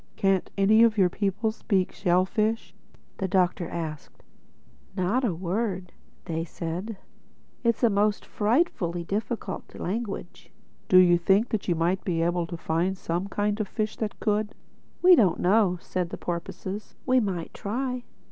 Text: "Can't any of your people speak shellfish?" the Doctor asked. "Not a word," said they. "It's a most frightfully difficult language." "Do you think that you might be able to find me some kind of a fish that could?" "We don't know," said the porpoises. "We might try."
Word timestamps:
"Can't 0.15 0.49
any 0.57 0.81
of 0.81 0.97
your 0.97 1.09
people 1.09 1.51
speak 1.51 1.91
shellfish?" 1.91 2.73
the 3.19 3.27
Doctor 3.27 3.69
asked. 3.69 4.23
"Not 4.97 5.23
a 5.23 5.31
word," 5.35 5.91
said 6.47 6.87
they. 6.87 7.69
"It's 7.69 7.83
a 7.83 7.89
most 7.91 8.25
frightfully 8.25 9.03
difficult 9.03 9.75
language." 9.75 10.49
"Do 10.89 10.97
you 10.97 11.19
think 11.19 11.49
that 11.49 11.67
you 11.67 11.75
might 11.75 12.03
be 12.03 12.23
able 12.23 12.47
to 12.47 12.57
find 12.57 12.93
me 12.93 12.95
some 12.95 13.27
kind 13.27 13.59
of 13.61 13.67
a 13.67 13.69
fish 13.69 13.95
that 13.97 14.19
could?" 14.19 14.55
"We 15.03 15.15
don't 15.15 15.39
know," 15.39 15.77
said 15.79 16.09
the 16.09 16.17
porpoises. 16.17 16.95
"We 17.05 17.19
might 17.19 17.53
try." 17.53 18.03